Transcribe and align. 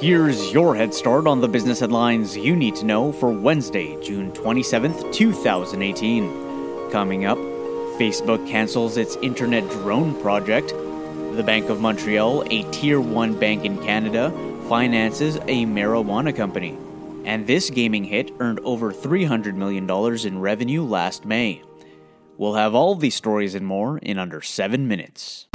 Here's 0.00 0.50
your 0.50 0.74
head 0.74 0.94
start 0.94 1.26
on 1.26 1.42
the 1.42 1.48
business 1.48 1.80
headlines 1.80 2.34
you 2.34 2.56
need 2.56 2.74
to 2.76 2.86
know 2.86 3.12
for 3.12 3.28
Wednesday, 3.28 4.02
June 4.02 4.32
27th, 4.32 5.12
2018. 5.12 6.90
Coming 6.90 7.26
up, 7.26 7.36
Facebook 7.98 8.48
cancels 8.48 8.96
its 8.96 9.16
internet 9.16 9.68
drone 9.68 10.18
project. 10.22 10.70
The 10.70 11.42
Bank 11.44 11.68
of 11.68 11.82
Montreal, 11.82 12.44
a 12.50 12.62
tier 12.70 12.98
1 12.98 13.38
bank 13.38 13.66
in 13.66 13.76
Canada, 13.84 14.30
finances 14.70 15.36
a 15.36 15.66
marijuana 15.66 16.34
company. 16.34 16.78
And 17.26 17.46
this 17.46 17.68
gaming 17.68 18.04
hit 18.04 18.32
earned 18.40 18.60
over 18.60 18.94
$300 18.94 19.52
million 19.52 19.86
in 20.26 20.40
revenue 20.40 20.82
last 20.82 21.26
May. 21.26 21.62
We'll 22.38 22.54
have 22.54 22.74
all 22.74 22.94
these 22.94 23.16
stories 23.16 23.54
and 23.54 23.66
more 23.66 23.98
in 23.98 24.18
under 24.18 24.40
7 24.40 24.88
minutes. 24.88 25.49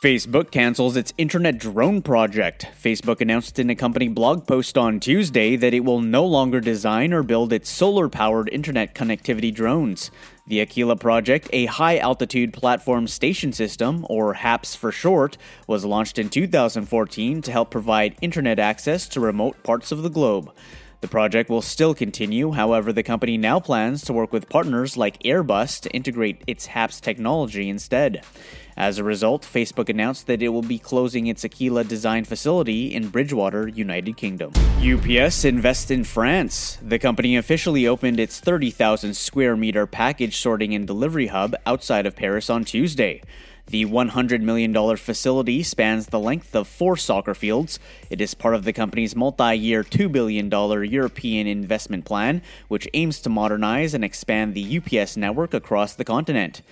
Facebook 0.00 0.52
cancels 0.52 0.96
its 0.96 1.12
internet 1.18 1.58
drone 1.58 2.02
project. 2.02 2.68
Facebook 2.80 3.20
announced 3.20 3.58
in 3.58 3.68
a 3.68 3.74
company 3.74 4.06
blog 4.06 4.46
post 4.46 4.78
on 4.78 5.00
Tuesday 5.00 5.56
that 5.56 5.74
it 5.74 5.80
will 5.80 6.00
no 6.00 6.24
longer 6.24 6.60
design 6.60 7.12
or 7.12 7.24
build 7.24 7.52
its 7.52 7.68
solar 7.68 8.08
powered 8.08 8.48
internet 8.50 8.94
connectivity 8.94 9.52
drones. 9.52 10.12
The 10.46 10.60
Aquila 10.60 10.94
project, 10.94 11.50
a 11.52 11.66
high 11.66 11.98
altitude 11.98 12.52
platform 12.52 13.08
station 13.08 13.52
system, 13.52 14.06
or 14.08 14.34
HAPS 14.34 14.76
for 14.76 14.92
short, 14.92 15.36
was 15.66 15.84
launched 15.84 16.16
in 16.16 16.28
2014 16.28 17.42
to 17.42 17.50
help 17.50 17.72
provide 17.72 18.14
internet 18.22 18.60
access 18.60 19.08
to 19.08 19.18
remote 19.18 19.60
parts 19.64 19.90
of 19.90 20.04
the 20.04 20.10
globe. 20.10 20.52
The 21.00 21.08
project 21.08 21.48
will 21.48 21.62
still 21.62 21.94
continue, 21.94 22.50
however, 22.50 22.92
the 22.92 23.04
company 23.04 23.36
now 23.38 23.60
plans 23.60 24.02
to 24.04 24.12
work 24.12 24.32
with 24.32 24.48
partners 24.48 24.96
like 24.96 25.22
Airbus 25.22 25.80
to 25.82 25.90
integrate 25.90 26.42
its 26.48 26.66
HAPS 26.66 27.00
technology 27.00 27.68
instead. 27.68 28.24
As 28.76 28.98
a 28.98 29.04
result, 29.04 29.42
Facebook 29.42 29.88
announced 29.88 30.26
that 30.26 30.42
it 30.42 30.48
will 30.48 30.62
be 30.62 30.78
closing 30.78 31.28
its 31.28 31.44
Aquila 31.44 31.84
design 31.84 32.24
facility 32.24 32.92
in 32.92 33.10
Bridgwater, 33.10 33.68
United 33.68 34.16
Kingdom. 34.16 34.52
UPS 34.78 35.44
invests 35.44 35.90
in 35.92 36.02
France. 36.02 36.78
The 36.82 36.98
company 36.98 37.36
officially 37.36 37.86
opened 37.86 38.18
its 38.18 38.40
30,000 38.40 39.16
square 39.16 39.56
meter 39.56 39.86
package 39.86 40.36
sorting 40.36 40.74
and 40.74 40.86
delivery 40.86 41.28
hub 41.28 41.54
outside 41.64 42.06
of 42.06 42.16
Paris 42.16 42.50
on 42.50 42.64
Tuesday. 42.64 43.22
The 43.70 43.84
$100 43.84 44.40
million 44.40 44.96
facility 44.96 45.62
spans 45.62 46.06
the 46.06 46.18
length 46.18 46.56
of 46.56 46.66
four 46.66 46.96
soccer 46.96 47.34
fields. 47.34 47.78
It 48.08 48.18
is 48.18 48.32
part 48.32 48.54
of 48.54 48.64
the 48.64 48.72
company's 48.72 49.14
multi 49.14 49.54
year 49.54 49.84
$2 49.84 50.10
billion 50.10 50.50
European 50.50 51.46
investment 51.46 52.06
plan, 52.06 52.40
which 52.68 52.88
aims 52.94 53.20
to 53.20 53.28
modernize 53.28 53.92
and 53.92 54.02
expand 54.02 54.54
the 54.54 54.78
UPS 54.78 55.18
network 55.18 55.52
across 55.52 55.94
the 55.94 56.04
continent. 56.04 56.62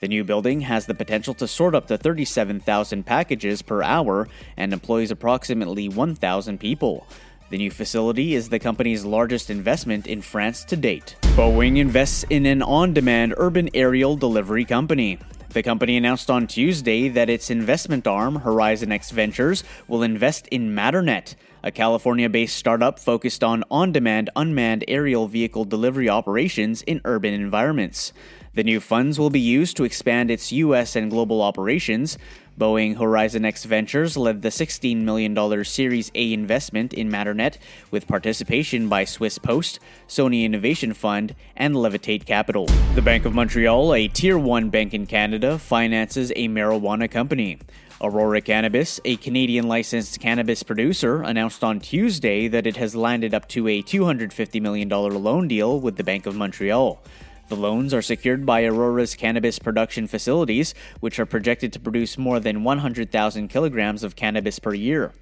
The 0.00 0.08
new 0.08 0.24
building 0.24 0.62
has 0.62 0.86
the 0.86 0.94
potential 0.94 1.34
to 1.34 1.46
sort 1.46 1.74
up 1.74 1.88
to 1.88 1.98
37,000 1.98 3.04
packages 3.04 3.60
per 3.60 3.82
hour 3.82 4.26
and 4.56 4.72
employs 4.72 5.10
approximately 5.10 5.90
1,000 5.90 6.58
people. 6.58 7.06
The 7.50 7.58
new 7.58 7.70
facility 7.70 8.34
is 8.34 8.48
the 8.48 8.58
company's 8.58 9.04
largest 9.04 9.50
investment 9.50 10.06
in 10.06 10.22
France 10.22 10.64
to 10.64 10.76
date. 10.76 11.16
Boeing 11.36 11.76
invests 11.76 12.24
in 12.30 12.46
an 12.46 12.62
on 12.62 12.94
demand 12.94 13.34
urban 13.36 13.68
aerial 13.74 14.16
delivery 14.16 14.64
company. 14.64 15.18
The 15.56 15.62
company 15.62 15.96
announced 15.96 16.30
on 16.30 16.46
Tuesday 16.46 17.08
that 17.08 17.30
its 17.30 17.48
investment 17.48 18.06
arm, 18.06 18.40
Horizon 18.40 18.92
X 18.92 19.10
Ventures, 19.10 19.64
will 19.88 20.02
invest 20.02 20.46
in 20.48 20.74
Matternet, 20.74 21.34
a 21.62 21.70
California 21.70 22.28
based 22.28 22.58
startup 22.58 22.98
focused 22.98 23.42
on 23.42 23.64
on 23.70 23.90
demand 23.90 24.28
unmanned 24.36 24.84
aerial 24.86 25.28
vehicle 25.28 25.64
delivery 25.64 26.10
operations 26.10 26.82
in 26.82 27.00
urban 27.06 27.32
environments. 27.32 28.12
The 28.56 28.64
new 28.64 28.80
funds 28.80 29.18
will 29.18 29.28
be 29.28 29.38
used 29.38 29.76
to 29.76 29.84
expand 29.84 30.30
its 30.30 30.50
U.S. 30.50 30.96
and 30.96 31.10
global 31.10 31.42
operations. 31.42 32.16
Boeing 32.58 32.96
Horizon 32.96 33.44
X 33.44 33.66
Ventures 33.66 34.16
led 34.16 34.40
the 34.40 34.48
$16 34.48 35.02
million 35.02 35.62
Series 35.62 36.10
A 36.14 36.32
investment 36.32 36.94
in 36.94 37.10
Matternet, 37.10 37.58
with 37.90 38.08
participation 38.08 38.88
by 38.88 39.04
Swiss 39.04 39.36
Post, 39.36 39.78
Sony 40.08 40.42
Innovation 40.42 40.94
Fund, 40.94 41.34
and 41.54 41.74
Levitate 41.74 42.24
Capital. 42.24 42.64
The 42.94 43.02
Bank 43.02 43.26
of 43.26 43.34
Montreal, 43.34 43.92
a 43.92 44.08
Tier 44.08 44.38
1 44.38 44.70
bank 44.70 44.94
in 44.94 45.04
Canada, 45.04 45.58
finances 45.58 46.32
a 46.34 46.48
marijuana 46.48 47.10
company. 47.10 47.58
Aurora 48.00 48.40
Cannabis, 48.40 49.00
a 49.04 49.16
Canadian 49.16 49.68
licensed 49.68 50.18
cannabis 50.18 50.62
producer, 50.62 51.20
announced 51.20 51.62
on 51.62 51.78
Tuesday 51.78 52.48
that 52.48 52.66
it 52.66 52.78
has 52.78 52.96
landed 52.96 53.34
up 53.34 53.48
to 53.48 53.68
a 53.68 53.82
$250 53.82 54.62
million 54.62 54.88
loan 54.88 55.46
deal 55.46 55.78
with 55.78 55.96
the 55.96 56.04
Bank 56.04 56.24
of 56.24 56.34
Montreal. 56.34 57.02
The 57.48 57.56
loans 57.56 57.94
are 57.94 58.02
secured 58.02 58.44
by 58.44 58.64
Aurora's 58.64 59.14
cannabis 59.14 59.60
production 59.60 60.08
facilities, 60.08 60.74
which 60.98 61.20
are 61.20 61.26
projected 61.26 61.72
to 61.74 61.78
produce 61.78 62.18
more 62.18 62.40
than 62.40 62.64
100,000 62.64 63.48
kilograms 63.48 64.02
of 64.02 64.16
cannabis 64.16 64.58
per 64.58 64.74
year. 64.74 65.12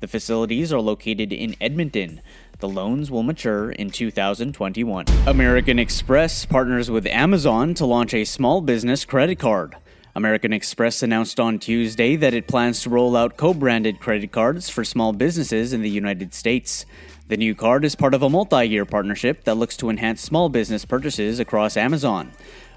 The 0.00 0.08
facilities 0.08 0.72
are 0.72 0.80
located 0.80 1.30
in 1.30 1.56
Edmonton. 1.60 2.22
The 2.60 2.68
loans 2.68 3.10
will 3.10 3.22
mature 3.22 3.70
in 3.70 3.90
2021. 3.90 5.04
American 5.26 5.78
Express 5.78 6.46
partners 6.46 6.90
with 6.90 7.06
Amazon 7.06 7.74
to 7.74 7.84
launch 7.84 8.14
a 8.14 8.24
small 8.24 8.62
business 8.62 9.04
credit 9.04 9.38
card. 9.38 9.76
American 10.16 10.52
Express 10.52 11.02
announced 11.02 11.40
on 11.40 11.58
Tuesday 11.58 12.14
that 12.14 12.34
it 12.34 12.46
plans 12.46 12.82
to 12.82 12.90
roll 12.90 13.16
out 13.16 13.36
co 13.36 13.52
branded 13.52 13.98
credit 13.98 14.30
cards 14.30 14.68
for 14.70 14.84
small 14.84 15.12
businesses 15.12 15.72
in 15.72 15.82
the 15.82 15.90
United 15.90 16.32
States. 16.32 16.86
The 17.26 17.36
new 17.36 17.56
card 17.56 17.84
is 17.84 17.96
part 17.96 18.14
of 18.14 18.22
a 18.22 18.30
multi 18.30 18.64
year 18.64 18.84
partnership 18.84 19.42
that 19.42 19.56
looks 19.56 19.76
to 19.78 19.90
enhance 19.90 20.20
small 20.20 20.48
business 20.48 20.84
purchases 20.84 21.40
across 21.40 21.76
Amazon. 21.76 22.30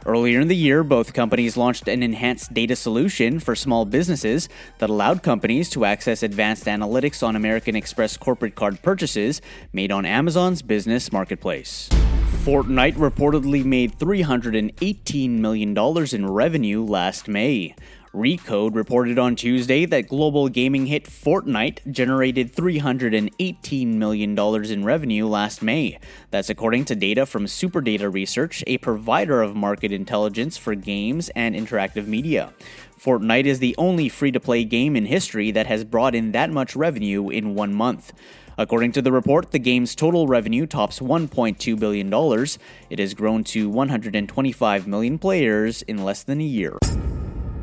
Earlier 0.04 0.40
in 0.40 0.48
the 0.48 0.56
year, 0.56 0.84
both 0.84 1.14
companies 1.14 1.58
launched 1.58 1.88
an 1.88 2.02
enhanced 2.02 2.56
data 2.56 2.76
solution 2.76 3.40
for 3.40 3.56
small 3.56 3.86
businesses 3.86 4.50
that 4.80 4.90
allowed 4.90 5.22
companies 5.22 5.70
to 5.72 5.86
access 5.86 6.24
advanced 6.24 6.66
analytics 6.66 7.22
on 7.22 7.36
American 7.36 7.76
Express 7.76 8.18
corporate 8.18 8.56
card 8.56 8.82
purchases 8.82 9.42
made 9.74 9.92
on 9.92 10.06
Amazon's 10.06 10.64
business 10.64 11.12
marketplace. 11.12 11.88
Fortnite 12.48 12.96
reportedly 12.96 13.66
made 13.66 14.00
$318 14.00 15.30
million 15.32 15.78
in 16.16 16.30
revenue 16.32 16.82
last 16.82 17.28
May. 17.28 17.76
Recode 18.14 18.74
reported 18.74 19.20
on 19.20 19.36
Tuesday 19.36 19.84
that 19.84 20.08
global 20.08 20.48
gaming 20.48 20.86
hit 20.86 21.04
Fortnite 21.04 21.92
generated 21.92 22.56
$318 22.56 23.88
million 23.88 24.40
in 24.40 24.86
revenue 24.86 25.28
last 25.28 25.62
May. 25.62 26.00
That's 26.32 26.50
according 26.50 26.86
to 26.86 26.96
data 26.96 27.26
from 27.26 27.48
Superdata 27.48 28.12
Research, 28.14 28.64
a 28.66 28.78
provider 28.78 29.42
of 29.42 29.54
market 29.54 29.92
intelligence 29.92 30.56
for 30.56 30.74
games 30.74 31.28
and 31.36 31.54
interactive 31.54 32.08
media. 32.08 32.54
Fortnite 32.98 33.44
is 33.44 33.60
the 33.60 33.76
only 33.78 34.08
free 34.08 34.32
to 34.32 34.40
play 34.40 34.64
game 34.64 34.96
in 34.96 35.08
history 35.08 35.52
that 35.52 35.68
has 35.68 35.84
brought 35.84 36.16
in 36.16 36.32
that 36.32 36.50
much 36.50 36.78
revenue 36.78 37.28
in 37.28 37.56
one 37.56 37.74
month. 37.74 38.14
According 38.58 38.94
to 38.94 39.02
the 39.02 39.12
report, 39.12 39.52
the 39.52 39.60
game's 39.60 39.94
total 39.94 40.28
revenue 40.28 40.66
tops 40.66 41.00
$1.2 41.00 41.80
billion. 41.80 42.12
It 42.90 43.00
has 43.00 43.14
grown 43.14 43.44
to 43.46 43.70
125 43.70 44.88
million 44.88 45.20
players 45.20 45.84
in 45.84 46.04
less 46.04 46.24
than 46.24 46.42
a 46.42 46.44
year. 46.44 46.78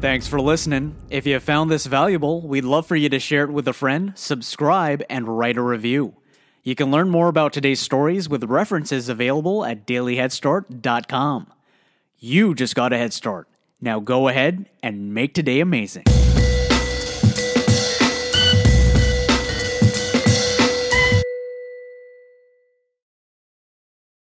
Thanks 0.01 0.29
for 0.29 0.41
listening. 0.41 0.95
If 1.11 1.27
you 1.27 1.41
found 1.41 1.71
this 1.71 1.87
valuable, 1.87 2.43
we'd 2.43 2.65
love 2.65 2.87
for 2.87 2.95
you 2.95 3.09
to 3.09 3.19
share 3.19 3.45
it 3.45 3.51
with 3.51 3.67
a 3.67 3.73
friend, 3.73 4.13
subscribe, 4.15 5.03
and 5.09 5.39
write 5.39 5.57
a 5.57 5.63
review. 5.63 6.15
You 6.63 6.75
can 6.75 6.91
learn 6.91 7.11
more 7.11 7.29
about 7.29 7.53
today's 7.53 7.81
stories 7.81 8.29
with 8.29 8.45
references 8.45 9.09
available 9.09 9.65
at 9.65 9.87
dailyheadstart.com. 9.87 11.53
You 12.19 12.55
just 12.55 12.75
got 12.75 12.93
a 12.93 12.99
head 12.99 13.13
start. 13.13 13.49
Now 13.81 14.01
go 14.01 14.29
ahead 14.29 14.67
and 14.83 15.13
make 15.13 15.35
today 15.35 15.61
amazing. 15.61 16.05